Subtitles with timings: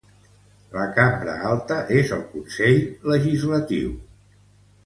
[0.77, 2.81] La cambra alta és el Consell
[3.15, 3.97] Legislatiu.